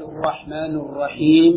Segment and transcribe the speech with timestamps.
[0.00, 1.52] الرحمن الرحيم.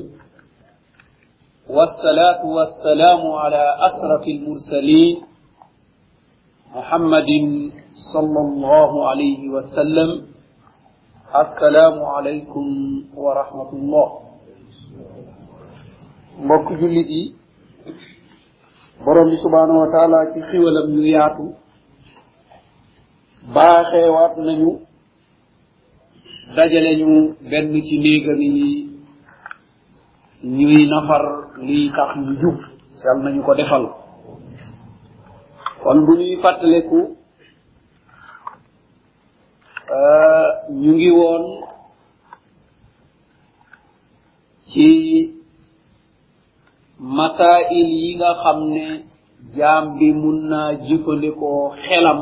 [1.69, 5.21] والصلاة والسلام على أسرف المرسلين
[6.75, 7.29] محمد
[8.13, 10.09] صلى الله عليه وسلم.
[11.35, 12.65] السلام عليكم
[13.15, 14.09] ورحمة الله.
[16.43, 17.35] mbokk jullit yi
[19.05, 20.89] borom bi subhanahu wa taala ci xiwalam
[26.55, 28.89] dajale ñu benn ci néegam yi
[30.43, 31.23] ñuy nafar
[31.65, 32.57] liy tax ñu jub.
[33.03, 33.83] Yal nañu ko defal.
[35.83, 36.99] Kon bu ñuy fàttaleku
[39.97, 40.47] euh,
[40.81, 41.43] ñu ngi woon
[44.69, 44.87] ci
[46.99, 48.85] masail yi nga xam ne
[49.55, 52.19] jaam bi mun naa jëfandikoo xelam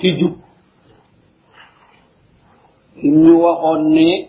[0.00, 0.43] ci jub.
[3.02, 4.28] Ñu waxoon ne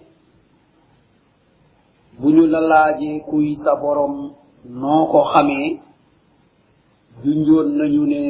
[2.20, 4.32] bu ñu la laajee kuy sa borom
[4.66, 5.80] noo ko xamee
[7.24, 8.22] junjoon nañu ne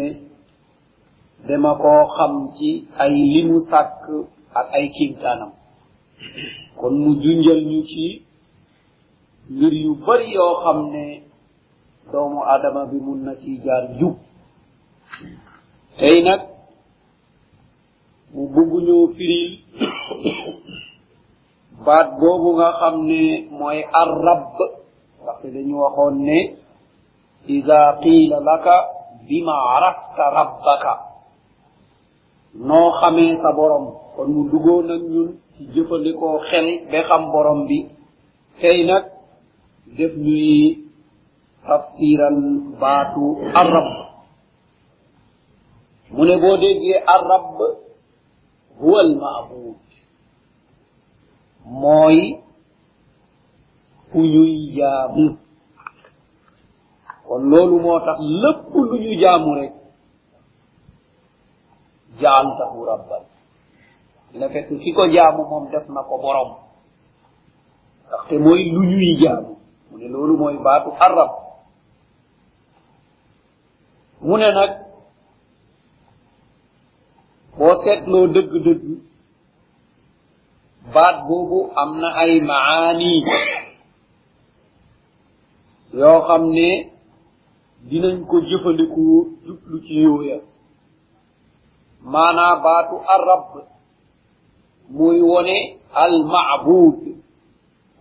[1.47, 4.03] dama koo xam ci ay limu sàkk
[4.59, 5.51] ak ay kiimtaanam.
[6.77, 8.21] Kon mu junjal ñu ci
[9.49, 11.21] mbir yu bari yoo xam ne
[12.11, 14.15] doomu adama bi mun na ci jaar jub.
[15.97, 16.41] Tey nag
[18.35, 19.47] mu bugguñu firil
[21.85, 23.21] baat boobu nga xam ne
[23.57, 24.43] mooy arrab
[25.25, 26.39] parce dañu waxoon ne
[27.55, 28.75] ida qiila laka
[29.27, 30.93] bima arafta rabbaka
[32.67, 33.85] noo xamee sa borom.
[34.15, 37.77] Kon mu duggoo nag ñun ci jëfandikoo xel ba xam borom bi.
[38.61, 39.03] Tey nag
[39.97, 40.51] def ñuy
[41.67, 42.37] tafsiral
[42.81, 43.23] baatu
[43.61, 43.89] arrab
[46.13, 47.45] mu ne boo déggee arrab
[48.79, 49.75] huwa al maabud
[51.65, 52.39] mooy
[54.11, 55.37] ku ñuy jaamu.
[57.27, 59.73] Kon loolu moo tax lépp lu ñu jaamu rek
[62.21, 63.23] jaaltahu rabban
[64.31, 66.51] dina fekk ki ko jaamu moom def na ko borom.
[68.07, 69.57] Ndaxte mooy lu ñuy jaamu.
[69.91, 71.31] Mu ne loolu mooy baatu arab.
[74.21, 74.71] Mu ne nag
[77.57, 78.83] boo seetloo dëgg-dëgg
[80.93, 83.11] baat boobu am na ay maani
[85.99, 86.67] yoo xam ne
[87.89, 90.37] dinañ ko jëfandikoo jublu ci yooya
[92.11, 93.43] maanaa baatu arab
[94.97, 95.57] muy wone
[96.03, 96.99] al maabud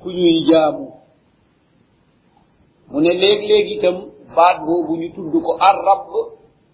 [0.00, 0.86] ku ñuy jaamu.
[2.90, 3.96] Mu ne léeg-léeg itam
[4.36, 6.02] baat boobu ñu tudd ko arab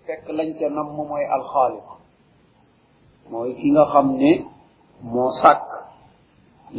[0.07, 2.00] fekk lañ ca nam mooy alxaaliq.
[3.31, 4.31] mooy ki nga xam ne
[5.13, 5.67] moo sàkk.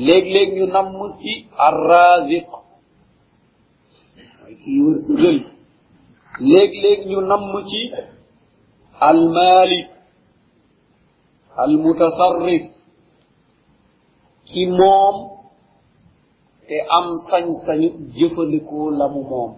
[0.06, 1.32] Léeg-léeg ñu namm ci
[1.68, 2.50] arraziq.
[4.40, 5.38] Mooy kii wërsëgal.
[6.52, 7.82] Léeg-léeg ñu namm ci
[9.10, 9.90] almalik
[11.64, 12.64] almutasarrif.
[14.48, 15.16] Ki moom
[16.68, 19.52] te am sañ-sañu jëfandikoo la mu moom.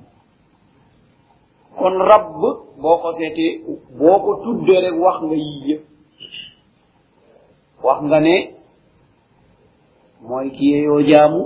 [1.78, 2.28] Kon rabb
[2.82, 3.52] boo ko seetee
[4.00, 5.93] boo ko tuddee rek wax nga yii yëpp.
[7.84, 8.36] Wax nga ne
[10.28, 11.42] mooy ki yeyoo jaamu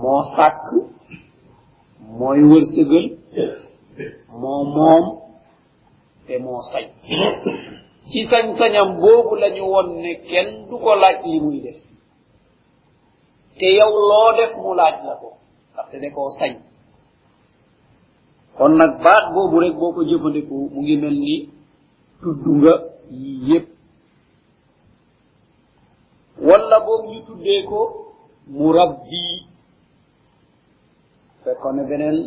[0.00, 0.62] moo sàkk
[2.18, 3.06] mooy wërsëgal
[4.40, 5.04] moo moom
[6.26, 6.84] te moo sañ.
[8.08, 11.78] Ci sañ-sañam boobu lañu won ne kenn du ko laaj li muy def.
[13.58, 15.28] Te yow loo def mu laaj la ko
[15.72, 16.52] ndaxte da koo sañ.
[18.56, 21.34] Kon nag baat boobu rek boo ko jëfandikoo mu ngi mel ni
[22.58, 22.74] nga
[23.48, 23.66] yépp
[26.46, 27.80] walla boog ñu tuddee ko
[28.48, 29.24] murabbi.
[31.44, 32.18] Fekkoon ne beneen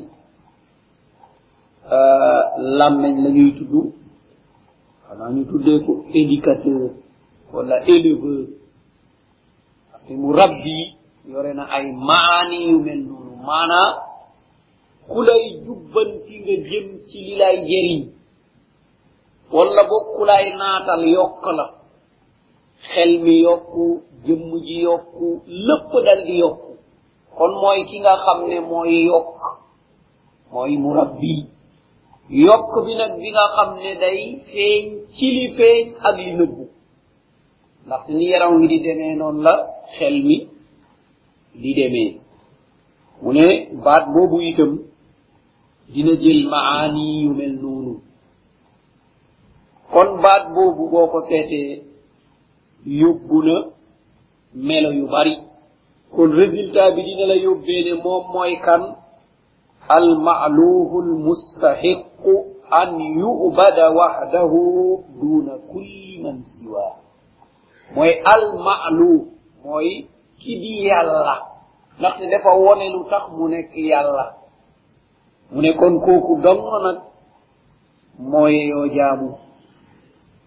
[1.95, 2.41] euh,
[2.77, 3.73] làmmeñ la ñuy tudd.
[5.07, 6.81] Xanaa ñu tuddee ko éducateur
[7.53, 8.47] walla éleveur.
[9.91, 10.77] Parce que murabbi
[11.27, 13.31] yore na ay maani yu mel noonu.
[13.47, 13.89] Maanaa
[15.09, 18.01] ku lay jubbanti nga jëm ci li lay jëriñ.
[19.53, 21.74] Walla boog ku lay naatal yokk la.
[22.91, 23.85] xel mi yokku
[24.25, 25.27] jëmm ji yokku
[25.67, 26.71] lépp dal di yokku.
[27.37, 29.39] Kon mooy ki nga xam ne mooy yokk
[30.51, 31.35] mooy murabbi.
[32.29, 34.83] Yokk bi nag bi nga xam ne day feeñ
[35.15, 36.63] ci li feeñ ak li nëbbu.
[37.85, 39.53] Ndaxte ni yaram wi di demee noonu la
[39.93, 40.37] xel mi
[41.61, 42.11] di demee.
[43.21, 43.45] Mu ne
[43.83, 44.71] baat boobu itam
[45.93, 47.93] dina jël maani yu mel noonu.
[49.93, 51.83] Kon baat boobu boo ko seetee
[52.85, 53.55] yóbbu na
[54.53, 55.37] melo yu bari.
[56.15, 58.95] Kon résultat bi dina la yóbbeene moom mooy kan?
[59.89, 62.33] Almaluhu lmustahiqu
[62.71, 66.97] an yubada wahdahu duna kulli man siwa.
[67.95, 69.25] Mooy almaluh
[69.63, 70.07] mooy
[70.39, 71.35] ki di yàlla.
[71.99, 74.25] Ndaxte dafa wone lu tax mu nekk yàlla.
[75.51, 76.97] Mu ne kon kooku dong nag
[78.19, 79.29] mooy yoo jaamu.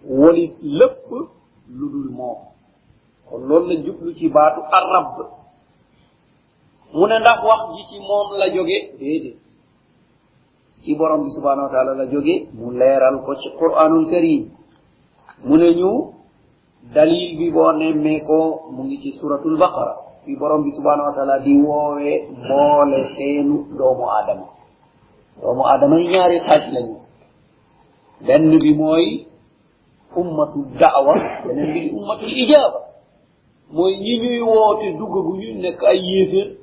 [0.08, 1.08] Wolis lépp
[1.70, 2.38] lu dul moom.
[3.28, 5.06] Kon loolu la jublu ci baatu arab
[6.94, 8.78] mu ne ndax wax ji ci moom la jóge?
[8.98, 9.36] Déedéet.
[10.82, 12.48] Ci borom bi subhanahu wa taala la jóge.
[12.54, 14.48] Mu leeral ko ci quranul karim
[15.44, 16.12] mu ne ñu
[16.94, 19.94] dalil bi boo nemmee ko mu ngi ci suratul baqara.
[20.24, 24.46] Fi borom bi subhanahu wa taala di woowee mboole seenu doomu aadama.
[25.42, 26.96] Doomu aadama yi ñaari xaaj lañu.
[28.26, 29.27] Benn bi mooy
[30.16, 31.90] أمة الدعوة يعني
[32.22, 32.80] الإجابة
[33.70, 36.56] موي ني نيو ووتي دوغو ني نيك اي ييسر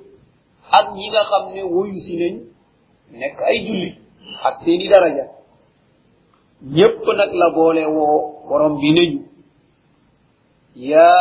[10.76, 11.14] يا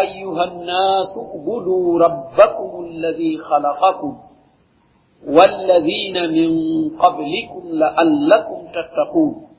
[0.00, 4.18] ايها الناس اعبدوا ربكم الذي خلقكم
[5.26, 6.50] والذين من
[6.98, 9.49] قبلكم لعلكم تتقون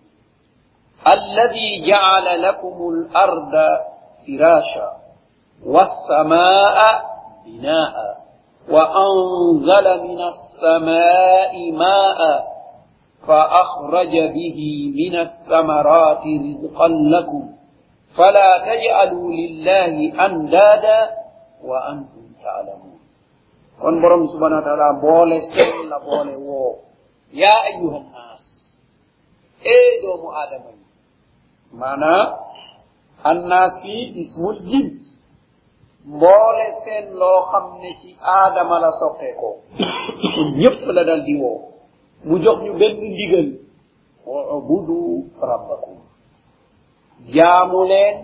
[1.07, 3.51] الذي جعل لكم الأرض
[4.27, 4.89] فراشا
[5.65, 6.77] والسماء
[7.45, 8.17] بناء
[8.69, 12.19] وأنزل من السماء ماء
[13.27, 14.59] فأخرج به
[14.95, 17.49] من الثمرات رزقا لكم
[18.17, 21.09] فلا تجعلوا لله أندادا
[21.63, 22.91] وأنتم تعلمون.
[23.81, 26.85] kon borom subhanahu wa ta'ala boole seen la boole woo
[27.33, 28.45] ya ayuha nnas
[29.65, 30.80] e doomu adama yi
[31.79, 32.23] maanaa
[33.23, 34.99] annas fii ismul jins.
[36.05, 39.49] Mboole seen loo xam ne ci aadama la soqee ko
[40.61, 41.59] ñëpp la dal di woo
[42.25, 43.47] mu jox ñu benn ndigal
[44.57, 44.97] ubudu
[45.49, 45.97] rabbakum.
[47.33, 48.17] Jaamu leen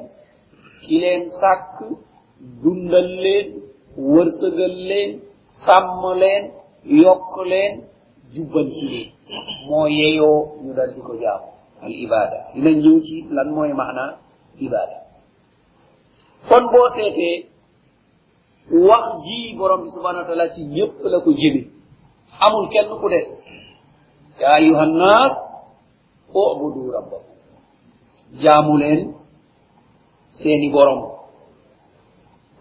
[0.84, 1.76] ki leen sàkk
[2.64, 3.48] dundal leen
[4.12, 5.12] wërsëgal leen
[5.64, 6.44] sàmm leen
[7.04, 7.74] yokk leen
[8.34, 9.10] jubbanti leen
[9.68, 11.50] moo yeyoo ñu dal di ko jaamu
[11.82, 12.38] al ibada.
[12.54, 14.18] Dina ñëw ci lan mooy maana
[14.60, 14.98] ibada.
[16.50, 17.36] Kon boo seetee
[18.88, 21.62] wax ji borom bi subhanahu wa taala ci ñëpp la ko jëme.
[22.46, 23.28] Amul kenn ku des.
[24.40, 25.36] Ya ayuha nnas
[26.34, 27.36] ubudu rabbakum.
[28.42, 29.14] Jaamu leen
[30.32, 31.02] seeni borom.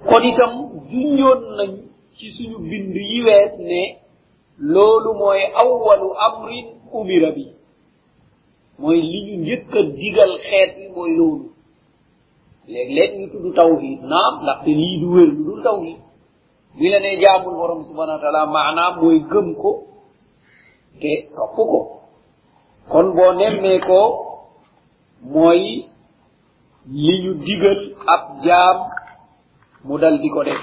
[0.09, 0.53] Kon itam
[0.91, 1.71] junjoon nañ
[2.17, 3.83] ci suñu bind yi wees ne
[4.59, 7.45] loolu mooy awwalu amrin umira bi.
[8.79, 11.47] Mooy li ñu njëkk a digal xeet bi mooy loolu.
[12.73, 15.99] Léeg-léeg ñu tudd tawhid naam, ndaxte lii du wér, lu dul tawhid
[16.77, 19.71] bi la ne jaamul borom subhana wa taala maanaam mooy gëm ko
[21.01, 21.81] te topp ko.
[22.91, 24.01] Kon boo nemmee ko
[25.33, 25.63] mooy
[27.05, 27.79] li ñu digal
[28.15, 28.77] ab jaam
[29.85, 30.63] mu dal di ko def.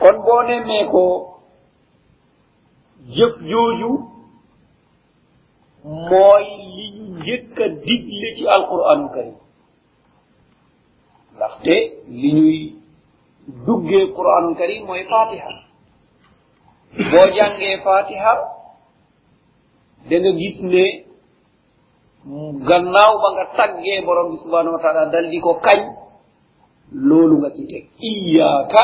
[0.00, 1.02] Kon boo nemmee ko
[3.16, 3.90] jëf jooju
[6.08, 6.44] mooy
[6.76, 9.36] li ñu njëkk a digle ci alquranu karim.
[11.36, 11.74] Ndaxte
[12.20, 12.58] li ñuy
[13.66, 15.50] duggee quranu karim mooy fatiha.
[17.10, 18.32] Boo jàngee fatiha
[20.08, 20.84] da nga gis ne
[22.68, 25.80] gannaaw ba nga taggee borom bi subhanahu wa taala dal di ko kañ
[27.08, 27.84] loolu nga ci teg.
[28.10, 28.82] Iyaaka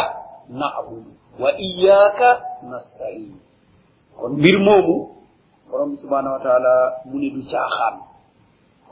[0.59, 2.29] naabudu wa iyaaka
[2.71, 3.33] nastain
[4.21, 4.97] kon mbir moomu
[5.71, 6.75] borom bi subhanahu wa taala
[7.09, 7.95] mu ne du caaxaan.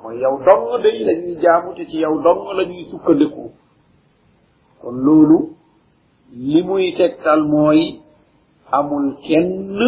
[0.03, 3.51] Mooy yow dong day la ñuy jaamu te ci yow dong la ñuy sukkandiku.
[4.81, 5.39] Kon loolu
[6.33, 8.01] li muy tegtal mooy
[8.73, 9.79] amul kenn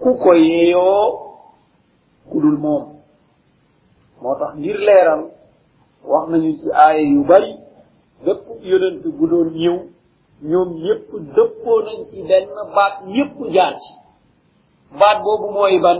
[0.00, 1.06] ku ko yeeyoo
[2.30, 2.84] ku dul moom.
[4.22, 5.22] Moo tax ngir leeral
[6.10, 7.52] wax nañu ci aaya yu bari
[8.24, 9.76] bépp yonent bu doon ñëw
[10.50, 13.92] ñoom ñëpp dëppoo nañ ci benn baat ñëpp jaar ci.
[14.92, 15.98] Baat boobu mooy ban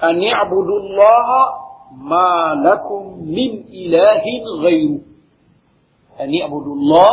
[0.00, 1.42] an ibudu llaha
[2.10, 4.98] ma lakum min ilahin gayru
[6.18, 7.12] an ibudu llah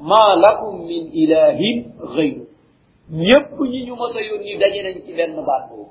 [0.00, 2.42] ma lakum min ilahin gayru
[3.12, 5.90] ñëpp ñi ñu mos a yónni daje nañ ci benn baat boobu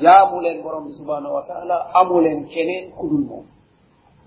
[0.00, 3.44] jaamu leen borom bi subhanahu wa taala amu leen keneen ku dul moom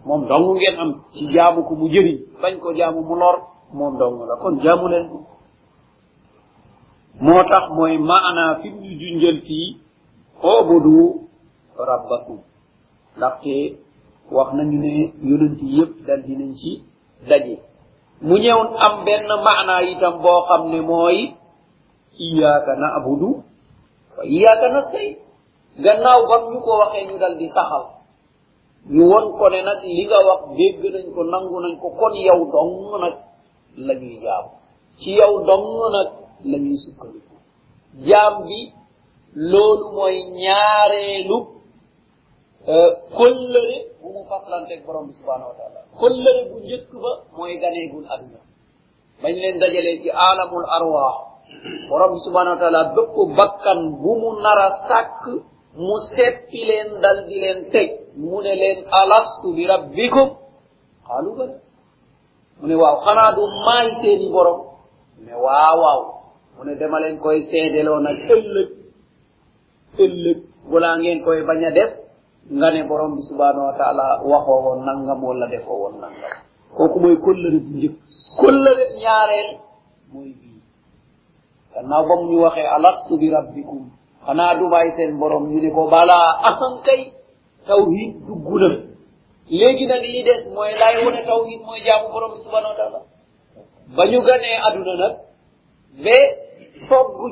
[0.06, 3.38] moom dong ngeen am ci jaamu ko mu jëriñ bañ ko jaamu mu lor
[3.74, 5.18] moom dong la kon jaamu leen ko
[7.26, 9.68] moo tax mooy maanaa fi ñu junjal fii
[10.54, 10.98] obudu
[11.90, 12.40] rabbakum.
[13.18, 13.54] Ndaxte
[14.36, 14.94] wax nañu ne
[15.30, 16.72] yonanti yépp dal dinañ ci
[17.30, 17.56] daje.
[18.28, 21.18] Mu ñëw am benn maana itam boo xam ne mooy
[22.26, 23.30] iyaaka na abudu
[24.18, 25.08] wa iyaaka nastay
[25.84, 27.84] gannaaw bam ñu ko waxee ñu dal di saxal.
[28.94, 32.14] Ñu won ko ne nag li nga wax dégg nañ ko nangu nañ ko kon
[32.28, 32.74] yow dong
[33.04, 33.16] nag
[33.86, 34.18] la ñuy
[35.00, 36.10] ci yow dong nag
[36.52, 37.36] la ñuy sukkandiku
[38.08, 38.60] jaam bi
[39.52, 41.38] loolu mooy ñaareelu
[43.18, 48.06] kollëre bu mu faslanteeg borom bi subhanahu wa taala kollëre bu njëkk ba mooy ganeegul
[48.14, 48.40] aduna
[49.22, 51.18] bañ leen dajalee ci alamul arwaax
[51.90, 55.22] borom bi subhanahu wa taala bépp bakkan bu mu nara sàkk
[55.86, 60.28] mu seppi leen dal di leen teg mu ne leen alastu bi rabbikum
[61.08, 61.58] xaalu bala
[62.60, 64.60] mu ne waaw xanaa du maay seeni borom
[65.18, 66.02] mu ne waaw waaw
[66.58, 68.70] mu ne dama leen koy seedeloo nag ëllëg
[70.06, 70.38] ëllëg.
[70.72, 71.92] Wala ngeen koy bañ a def.
[72.52, 76.34] Nga ne borom bi subhanahu wa taala waxoo woon nangam wala defoo woon nangam.
[76.76, 77.96] Kooku mooy kollëre bu njëkk.
[78.40, 79.50] Kollëre ñaareel
[80.14, 80.62] mooy bii.
[81.74, 83.82] Gannaaw ba mu ñu waxee alastu bi rabbikum?
[84.26, 87.02] Xanaa du bàyyi seen borom ñu ne ko balaa ahankay
[87.68, 88.70] tawhid dugg na.
[89.50, 93.00] Léegi nag li des mooy laay wone tawhid mooy jaamu borom bi subhanahu wa taala.
[93.96, 95.14] Ba ñu ganee aduna nag
[96.04, 96.18] ɓe
[96.90, 97.26] toggu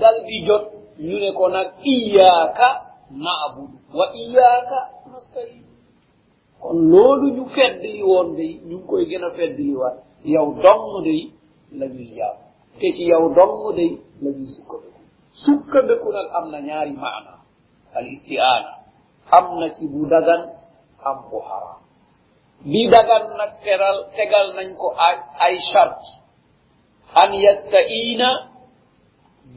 [0.00, 0.64] dal di jot.
[0.98, 2.68] Ñu ne ko nag iyaaka
[3.10, 4.78] naabudu wa iyaaka
[5.10, 5.64] nastain.
[6.62, 11.02] Kon loolu ñu feddli woon day ñu ngi koy gën a feddli waat yow dong
[11.06, 11.22] day
[11.78, 12.36] la ñuy jaam
[12.78, 13.90] te ci yow dong day
[14.22, 15.00] la ñuy sukkandiku.
[15.42, 17.32] Sukkandiku nag am na ñaari maana.
[17.94, 18.72] Al istiaana.
[19.36, 20.42] Am na ci bu dagan
[21.08, 21.80] am bu haram.
[22.70, 26.06] Bi dagan nag teral tegal nañ ko ay ay charte.
[27.22, 28.28] an yasta'ina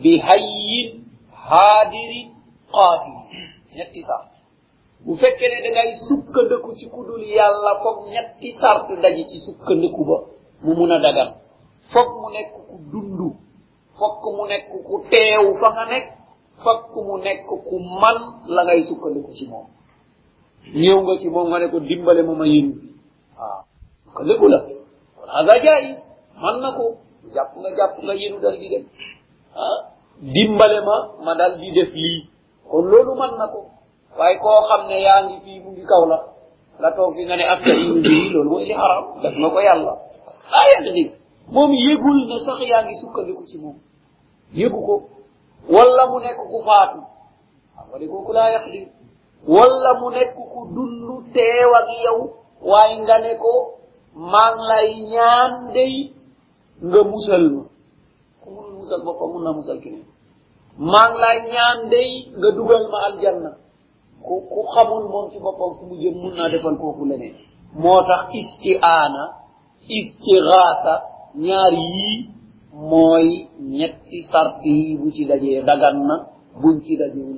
[0.04, 0.90] bi hayyin
[1.50, 2.28] haadirin
[2.72, 3.26] qaadirin.
[3.78, 4.30] Ñetti sart.
[5.06, 10.02] Bu fekkee ne da ngay sukkandiku ci kudul yàlla foog ñetti sart daji ci sukkandiku
[10.10, 10.18] ba
[10.64, 11.30] mu mun a dagan.
[11.94, 13.20] Foog mu nekk ku dund
[14.00, 16.08] fokk mu nekk ku teew fa nga nekk
[16.64, 18.18] fokk mu nekk ku man
[18.56, 19.68] la ngay sukkandiku ci moom.
[20.82, 22.88] Ñëw nga ci moom nga ne ko dimbale ma ma yëru bi
[23.38, 23.62] waaw
[24.06, 24.60] sukkandiku la.
[25.16, 26.02] Kon haga jaayis
[26.42, 26.86] man na ko.
[27.36, 28.86] jàpp nga jàpp nga yenu dal di dem
[29.56, 29.80] ah
[30.22, 32.30] dimbale ma ma dal di def lii.
[32.70, 33.60] Kon loolu man na ko.
[34.18, 36.18] Waaye koo xam ne yaa ngi fii mu ngi kaw la
[36.80, 39.06] nga toog fi nga ne afta yinu bii loolu mooy li xaram.
[39.22, 39.94] Def na ko yàlla.
[40.52, 41.12] Parce que dégg.
[41.52, 43.78] Moom yëgul ne sax yaa ngi sukkandiku ci moom.
[44.54, 44.96] Yëgu ko.
[45.70, 47.00] Wala mu nekk ku faatu.
[47.76, 48.88] Xam nga ne kooku laa yàq di
[49.48, 52.20] wala mu nekk ku dund teew ak yow
[52.62, 53.54] waaye nga ne ko
[54.16, 56.12] maa ngi lay ñaan day
[56.86, 57.64] nga musal ma
[58.42, 60.06] ku musal boppam mun na musal keneen
[60.92, 63.52] maa ngi lay ñaan day nga dugal ma aljanna
[64.26, 67.36] ku ku xamul moom ci boppam fu mu jëm mun naa defal kooku leneen
[67.82, 69.24] moo tax istiaana
[71.46, 72.18] ñaar yii
[72.90, 73.28] mooy
[73.78, 76.16] ñetti sart yi bu ci dajee dagan na
[76.62, 76.94] buñ ci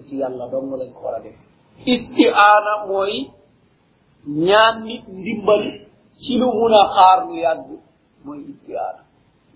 [0.08, 1.36] ci yàlla dong lañ ko war a def
[1.94, 3.14] istiaana mooy
[4.48, 5.64] ñaan nit ndimbal
[6.22, 7.68] ci lu mun a xaar lu yàgg
[8.26, 9.02] mooy istiaana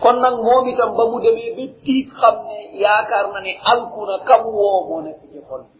[0.00, 4.00] kon nag moom itam ba mu demee ba tiit xam ne yaakaar na ne alku
[4.08, 5.78] na kam woo moo nekk ci xol bi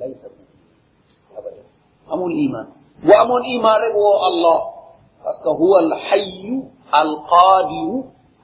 [0.00, 0.28] laysa
[1.38, 1.66] abadan
[2.12, 2.66] amul iman
[3.04, 4.58] bu amoon iman rek woo allah
[5.22, 6.56] parce que huwa alxayu
[6.92, 7.98] alqadiru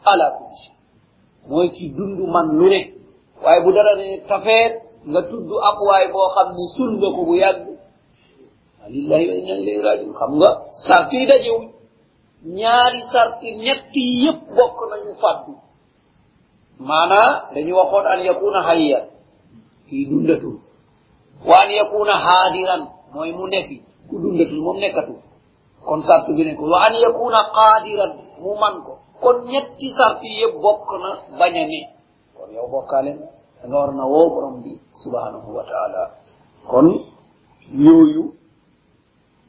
[0.04, 0.76] ala kulli shay
[1.48, 2.80] mooy ci dund man lu ne
[3.42, 4.74] waaye bu dara ne tafeet
[5.10, 7.64] nga tudd ab waay boo xam ne sul nga ko bu yàgg
[8.94, 10.50] lillahi wa inna ilayhi rajiun xam nga
[10.86, 11.56] sart yi dajew
[12.46, 15.52] ñaari sarti ñetti yépp bokk nañu fàddu
[16.88, 19.04] maanaa dañu waxoon an yakuna hayyan.
[19.88, 20.56] Kii dundatul
[21.48, 22.82] wa an yakuna haadiran
[23.14, 23.76] mooy mu nefi
[24.08, 25.18] ku dundatul moom nekkatul
[25.86, 28.12] kon sart bi ne wa an yakuna qaadiran
[28.42, 31.80] mu man ko kon ñetti sarti yëpp bokk na bañ a ne
[32.36, 33.12] kon yow bokkaale
[33.68, 34.72] na war na woo borom bi
[35.02, 36.02] subhanahu wa taala.
[36.70, 36.86] Kon
[37.84, 38.22] yooyu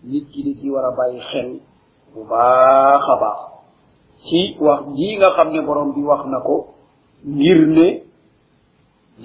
[0.04, 0.92] nit ki di ci war a
[1.30, 1.50] xel
[2.14, 3.40] bu baax a baax
[4.26, 6.56] ci wax jii nga xam ne borom bi wax na ko
[7.26, 7.88] ngir ne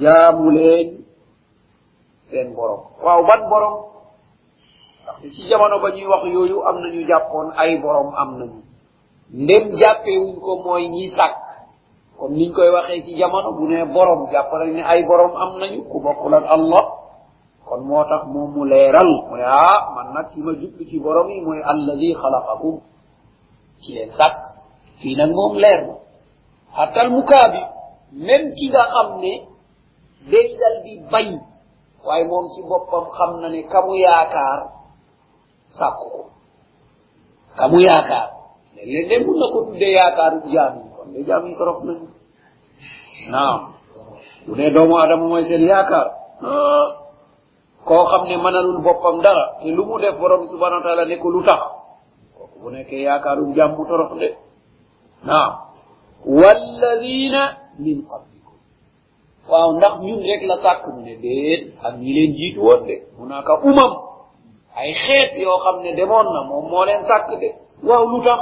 [0.00, 0.88] jaamu leen
[2.30, 2.80] seen borom.
[3.04, 3.74] waaw ban borom?
[5.04, 8.60] Ndaxte ci jamono ba ñuy wax yooyu am nañu jàppoon ay borom am nañu.
[9.32, 11.36] Ndem jàppewuñ ko mooy ñi sàkk.
[12.18, 15.84] Comme niñ koy waxee ci jamono bu ne borom jàpp ne ay borom am nañu
[15.90, 16.84] ku bokkul ak allah
[17.72, 21.00] kon moo tax moom mu leeral mu ne ah man nag ki ma jublu ci
[21.00, 22.76] borom yi mooy alladi xalaqakum
[23.80, 24.36] ci leen sàkk.
[25.00, 27.08] Fii nag moom leer na.
[27.16, 27.62] Mukaabi
[28.26, 29.32] même ki nga xam ne
[30.30, 31.28] day dal di bañ
[32.04, 34.60] waaye moom ci boppam xam na ne kamu yaakaar
[35.78, 36.22] sàkku ko.
[37.58, 38.28] Kamu yaakaar.
[38.76, 40.84] Léeg-léeg de mun na ko tuddee yaakaaru jaam yi.
[40.96, 42.06] Kon de jaam yi torof nañu.
[43.32, 43.60] Naam.
[44.46, 46.08] Bu dee doomu adama mooy seen yaakaar
[47.84, 51.16] koo xam ne mënalul boppam dara te lu mu def borom subhanahu wa taala ne
[51.18, 51.60] ko lu tax
[52.36, 54.28] kooku bu nekkee yaakaaru jaam mu torox de
[55.26, 55.52] naam
[56.24, 57.42] walladina
[57.78, 58.56] min qablikum.
[59.50, 62.94] Waaw ndax ñun rek la sàkk mu ne déet ak ñi leen jiitu woon de
[63.18, 63.24] mu
[63.70, 63.92] umam.
[64.76, 67.48] Ay xeet yoo xam ne demoon na moom moo leen sàkk de
[67.86, 68.40] waaw lu tax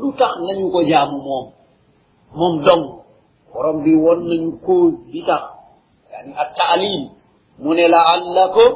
[0.00, 1.46] lu tax nañu ko jaamu moom
[2.38, 2.84] moom dong.
[3.52, 5.42] Borom bi won nañu cause bi tax
[6.12, 7.15] yani at taalim
[7.58, 8.72] mu mune laallakum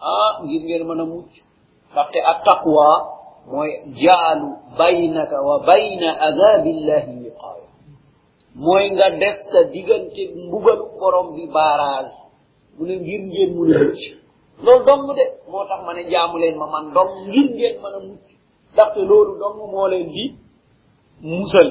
[0.00, 1.32] ah ngir ngeen mën a mucc.
[1.92, 2.88] Ndaxte attaqwa
[3.50, 3.70] mooy
[4.02, 7.68] jaalu baynaka wa bayna adabillahi wiqaaya
[8.64, 12.16] mooy nga def sa diggante mbugalu borom bi barage
[12.76, 14.02] mu ne ngir ngeen mën a mucc.
[14.64, 17.94] Loolu dong de moo tax ma ne jaamu leen ma man dong ngir ngeen mën
[17.96, 18.24] a mucc.
[18.72, 20.24] Ndaxte loolu dong moo leen di
[21.30, 21.68] musal.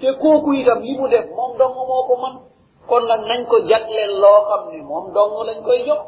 [0.00, 2.34] Te kooku itam li mu def moom dong moo ko man.
[2.88, 6.02] Kon nag nañ ko jagleel loo xam ne moom dong lañ koy jox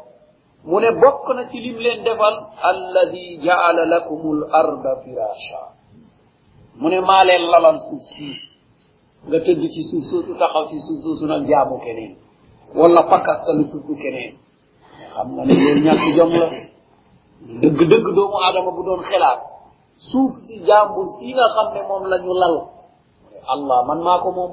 [0.67, 2.35] mu ne bokk na ci lim leen defal
[2.69, 5.61] alladi jaala lakum l arda firasha
[6.79, 8.29] mu ne maa leen lalal suuf si
[9.27, 12.13] nga tëdd ci suuf soosu taxaw ci suuf soosu nag jaamu keneen
[12.75, 14.33] wala pakastalu tudd keneen
[15.13, 16.47] xam nga ne loolu ñàkk jom la
[17.61, 19.39] dëgg dëgg doomu aadama bu doon xelaat
[20.09, 22.55] suuf si jàmbur si nga xam ne moom la ñu lal
[23.53, 24.51] allah man maa ko moom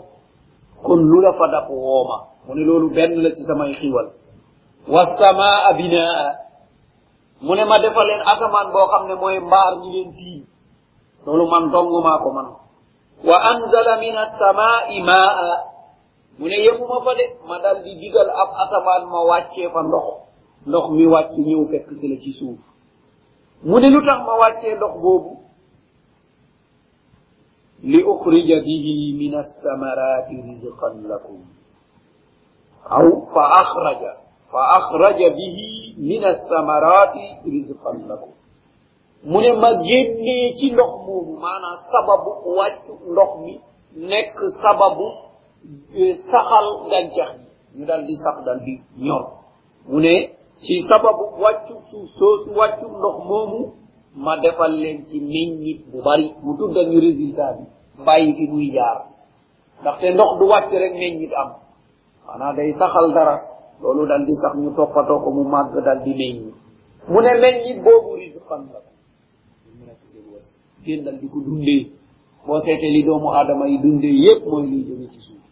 [0.82, 2.16] kon lu la fa dap wooma.
[2.46, 4.10] Mu ne loolu benn la ci samay xiwal
[4.88, 6.36] wasamaa binaa
[7.40, 10.44] mu ne ma defal leen asamaan boo xam ne mooy mbaar ñi leen tiim.
[11.26, 12.48] Loolu man dong maa ko man.
[13.24, 15.72] Wa anzala min assamai maa
[16.38, 20.06] mu ne yemuma fa de ma dal di digal ab asamaan ma wàccee fa ndox.
[20.66, 22.58] Ndox mi wàcc ñëw fekk si la ci suuf.
[23.64, 25.43] Mu ne lu tax ma wàccee ndox boobu?
[27.92, 28.86] لأخرج به
[29.20, 31.38] من الثمرات رزقا لكم.
[32.86, 34.02] أو فأخرج
[34.52, 35.58] فأخرج به
[35.98, 37.14] من الثمرات
[37.54, 38.32] رزقا لكم.
[39.24, 42.24] من ما جيني تي لخمو؟ مانا سبب
[42.56, 42.78] واج
[43.16, 43.60] لخمي
[43.96, 44.98] نك سبب
[46.32, 47.28] سخال غنجح
[47.76, 49.24] ندال دي سخ دال دي نيور
[49.88, 50.02] من
[50.64, 51.66] تي سبب واج
[52.18, 53.72] سوس واج لخمو؟
[54.16, 57.64] ما دفال لين تي مينيت بباري وتو دان يريزيلتابي
[58.06, 59.06] bàyyi fi muy jaar
[59.80, 61.50] ndaxte ndox du wàcc rek meññit am.
[62.26, 63.36] Xanaa day saxal dara
[63.82, 66.52] loolu dal di sax ñu toppatoo ko mu màgg dal di meññi
[67.08, 68.80] mu ne meññit boobu risqan la
[69.76, 70.46] mu nekk seen wës
[70.82, 71.90] ngeen dal di ko dundee
[72.46, 75.44] boo seetee li doomu aadama yi dundee yépp mooy liy jóge ci suuf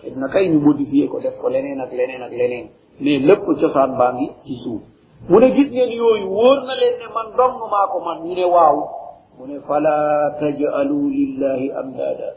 [0.00, 2.66] xëy na kay ñu modifié ko def ko leneen ak leneen ak leneen
[3.00, 4.82] mais lépp cosaan baa ngi ci suuf
[5.28, 8.34] mu ne gis ngeen yooyu wóor na leen ne man dong maa ko man ñu
[8.34, 8.76] ne waaw
[9.36, 9.94] mu ne fala
[10.40, 12.28] tajalu lillahi amdada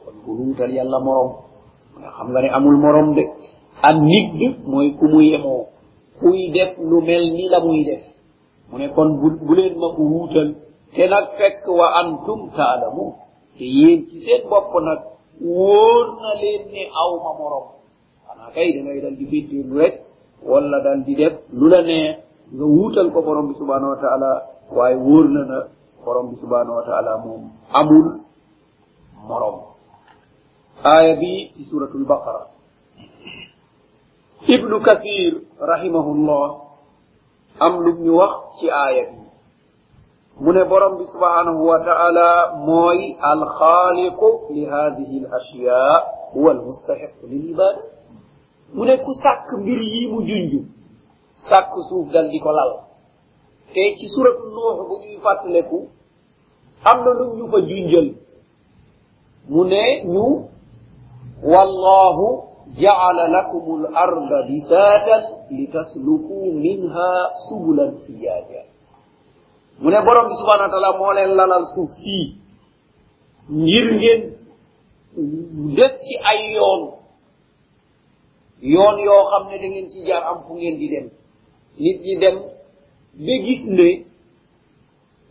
[0.00, 1.30] kon bu luutal yàlla morom
[2.00, 3.24] nga xam nga ne amul morom de
[3.88, 5.64] am nit bi mooy ku mu yemoo
[6.20, 8.02] kuy def lu mel ni la muy def
[8.70, 10.48] mu ne kon bu bu leen ma ko wuutal
[10.94, 13.04] te nag fekk wa antum taalamu
[13.56, 15.00] te yéen ci seen bopp nag
[15.40, 17.66] wóor na leen ne aw ma morom
[18.26, 19.94] xanaa kay da ngay dal di féttirlu rek
[20.50, 22.16] wala dal di def lu la neex
[22.56, 24.30] nga wuutal ko borom bi subhanahu wa taala
[24.76, 25.58] waaye wóor na na
[26.10, 28.06] borom bi subhanahu wa taala moom amul
[29.30, 29.56] morom
[30.82, 32.50] aaya bi ci suratul baqara
[34.50, 36.46] ibnu kathir rahimahullah
[37.62, 39.22] am lu ñu wax ci aaya bi
[40.42, 45.78] mu ne borom bi subhanahu wa taala mooy alxaaliqu li hadihi al ashya
[46.34, 47.82] huwa almustahiqu lil ibada
[48.74, 50.52] mu ne ku sàkk mbir yi mu junj
[51.48, 52.72] sàkk suuf dal di ko lal
[53.74, 55.78] te ci suratu nuux bu ñuy fàttaleku
[56.84, 58.08] am na lu ñu fa junjal
[59.48, 60.26] mu ne ñu
[61.42, 62.26] wallahu
[62.80, 67.10] jaala lakum al arda bisaatan litasluku minha
[67.48, 68.62] subulan fiyaja
[69.80, 72.36] mu ne borom bi subhanahu wa taala moo leen lalal suuf sii
[73.50, 74.22] ngir ngeen
[75.76, 76.82] def ci ay yoon.
[78.62, 81.06] Yoon yoo xam da ngeen ci jaar am fu ngeen di dem.
[81.78, 82.36] Nit ñi dem
[83.26, 83.88] ba gis ne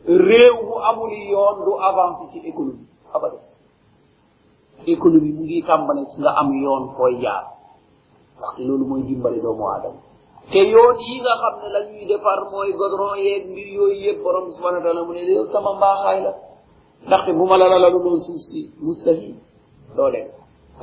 [0.08, 3.38] réew mu amul yoon du avancé ci économie abada.
[4.88, 7.44] Économie mu ngi tàmbale ci nga am yoon fooy jaar
[8.38, 10.00] ndaxte loolu mooy dimbale doomu aadama.
[10.52, 14.24] Te yoon yi nga xam ne la ñuy defar mooy godron yeeg mbir yooyu yëpp
[14.24, 16.34] borom subhana wa taala mu ne yow sama mbaaxaay la.
[17.06, 19.36] Ndaxte bu ma lalalalu loon suuf si mustahil
[19.96, 20.28] doo dem.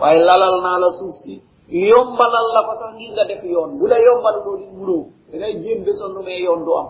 [0.00, 3.78] Waaye lalal naa la suuf si yombalal la fa sax ngir nga def yoon.
[3.78, 6.88] Bu la yombalaloon it munoo dangay jéem besonnu mais yoon du am.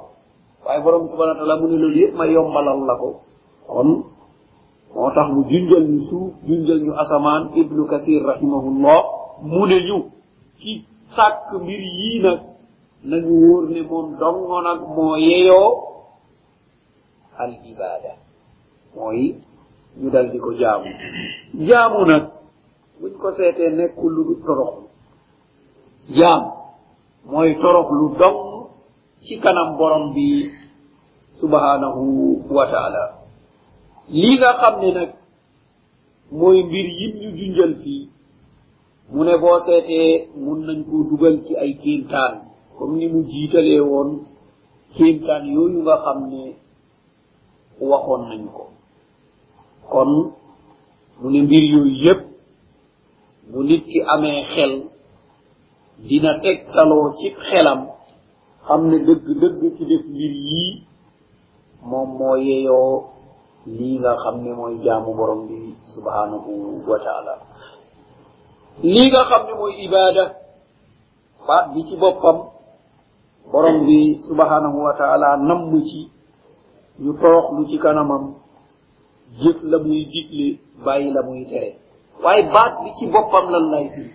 [0.66, 3.09] Waaye borom subhanahu wa taala mu ne loolu yëpp ma yombalal la ko.
[3.66, 3.88] Kon
[4.94, 8.98] moo tax mu junjal ñu suuf junjal ñu asamaan ibnu kathir rahimahullah
[9.42, 9.98] mu ne ñu
[10.61, 12.40] ci sàkk mbir yii nag
[13.05, 15.70] nañu wóor ne moom dongo nag moo yeyoo
[17.38, 18.12] al ibada
[18.96, 19.37] mooy
[20.00, 20.90] ñu dal di ko jaamu.
[21.68, 22.24] Jaamu nag
[23.00, 24.88] buñ ko seetee nekkul lu du toroxlu.
[26.16, 26.42] Jaam
[27.31, 28.38] mooy toroxlu dong
[29.27, 30.51] ci kanam borom bi
[31.41, 32.03] subhanahu
[32.49, 33.05] wa taala.
[34.09, 35.11] Lii nga xam ne nag
[36.31, 38.09] mooy mbir yim ñu junjal fii
[39.12, 42.33] mu ne boo seetee mun nañ koo dugal ci ay kéemtaan
[42.79, 44.11] comme ni mu jiitalee woon
[44.95, 46.43] kéemtaan yooyu nga xam ne
[47.81, 48.65] waxoon nañ ko.
[49.91, 50.11] Kon
[51.21, 52.21] mu ne mbir yooyu yépp
[53.51, 54.73] bu nit ki amee xel
[56.09, 57.96] dina tegtaloo ci xelam
[58.66, 60.72] xam ne dëgg dëgg ci def mbir yii
[61.88, 62.94] moom moo yeyoo
[63.66, 65.59] lii nga xam ne mooy jaamu borom bi
[65.94, 66.52] subhanahu
[66.88, 67.35] wa taala.
[68.83, 70.24] lii nga xam ne mooy ibada
[71.46, 72.38] baat bi ci boppam
[73.52, 73.98] borom bi
[74.29, 76.00] subhanahu wa taala namm ci
[77.02, 78.24] ñu tooxlu ci kanamam
[79.40, 81.70] jëf la muy digle bàyyi la muy tere.
[82.22, 84.14] waaye baat bi ci boppam lan lay firi?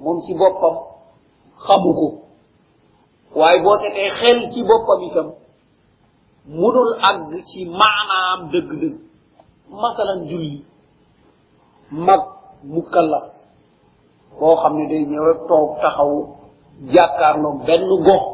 [0.00, 0.76] moom ci boppam
[1.64, 2.06] xamu ko.
[3.38, 5.28] waaye boo setee xel ci boppam itam
[6.46, 8.96] munul àgg ci maanaam dëgg-dëgg.
[9.82, 10.64] masalan julli.
[11.90, 12.22] mag
[12.64, 13.26] mukallaf
[14.38, 16.12] boo xam ne day ñëw rek toog taxaw
[16.92, 18.24] jàkkaarloo benn gox.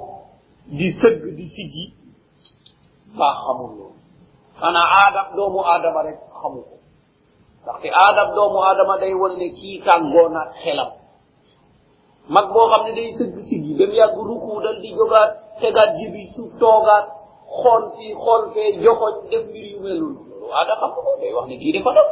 [0.78, 1.84] di sëgg di siggi
[3.18, 3.98] baa xamul loolu.
[4.60, 6.76] xanaa aadab doomu aadama rek xamu ko.
[7.62, 10.90] ndaxte aadab doomu aadama day wane ne kii tàggoo naat xelam.
[12.28, 16.22] Mag boo xam ne day sëgg siggi mu yàgg ruku dal di jógaat tegaat jibi
[16.34, 17.06] suuf toogaat
[17.60, 21.46] xool fii xool fee joxoñ def mbir yu mel loolu aada xam ko day wax
[21.48, 22.08] ne kii dafa def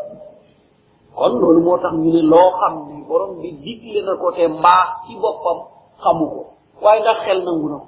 [1.16, 4.44] kon loolu moo tax ñu ne loo xam ne borom bi digle na ko te
[4.58, 5.58] mbaax ci boppam
[6.02, 6.40] xamu ko.
[6.82, 7.86] Waaye ndax xel nangu na ko?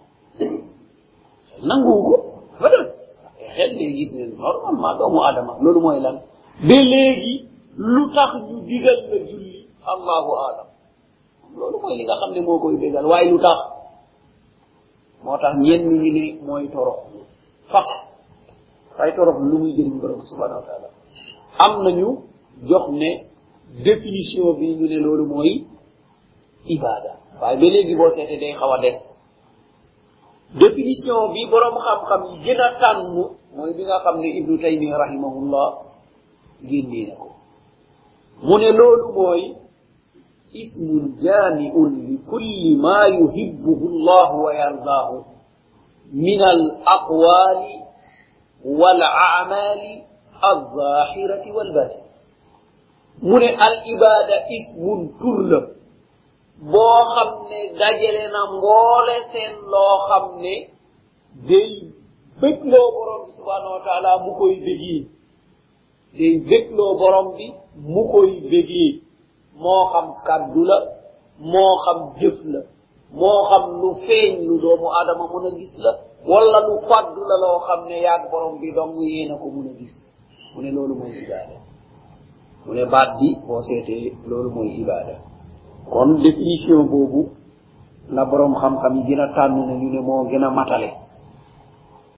[3.54, 4.10] Xel day gis
[5.26, 6.16] aadama loolu mooy lan?
[6.68, 7.34] Ba léegi
[7.94, 9.60] lu tax ñu digal la julli?
[9.92, 10.66] Allahu alam
[11.56, 13.58] loolu mooy li nga xam ne moo koy bégal waaye lu tax
[15.24, 16.98] moo tax ñenn ñi ne mooy torox
[17.72, 17.86] faq
[18.98, 20.88] waaye torox lu muy jëriñ borom subhanahu wa taala
[21.64, 22.08] am nañu
[22.68, 23.10] jox ne
[23.84, 25.64] définition bi ñu ne loolu mooy
[26.66, 28.98] ibada waaye ba léegi boo seetee day xaw a des.
[30.54, 33.06] Définition bi borom xam-xam yi gën a tànn
[33.56, 35.68] mooy bi nga xam ne ibnu taymiya rahimahullah
[36.62, 37.28] génnee na ko.
[38.42, 39.42] Mu ne loolu mooy
[40.62, 40.88] اسم
[41.22, 41.72] جامع
[42.10, 45.24] لكل ما يحبه الله ويرضاه
[46.12, 47.62] من الأقوال
[48.64, 50.02] والأعمال
[50.52, 52.04] الظاهرة والباطنة
[53.22, 54.84] من العبادة اسم
[55.20, 55.74] ترلم
[56.72, 60.54] boo xam ne dajale na mboole seen loo xam ne
[61.48, 61.70] day
[62.40, 65.00] bëgloo borom bi subhanahu wa taala mu koy bégee
[66.18, 67.46] day bëgloo borom bi
[67.92, 68.90] mu koy bégee
[69.62, 70.78] moo xam kàddu la
[71.52, 72.60] moo xam jëf la
[73.12, 75.92] moo xam lu feeñ lu doomu aadama mun a gis la
[76.26, 79.72] wala lu faddu la loo xam ne yaag borom bi dong yéena ko mun a
[79.78, 79.94] gis.
[80.54, 81.56] Mu ne loolu mooy ibaada.
[82.66, 85.14] Mu ne baat bi boo seetee loolu mooy ibaada.
[85.92, 87.28] Kon définition boobu
[88.10, 90.90] la borom xam-xam yi gën a tànn na ñu ne moo gën a matale.